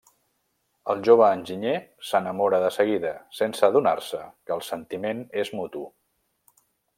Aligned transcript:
El 0.93 1.01
jove 1.07 1.27
enginyer 1.33 1.73
se 2.11 2.21
n'enamora 2.23 2.61
de 2.63 2.71
seguida, 2.77 3.11
sense 3.41 3.67
adonar-se 3.69 4.23
que 4.49 4.57
el 4.57 4.65
sentiment 4.71 5.23
és 5.43 5.53
mutu. 5.61 5.85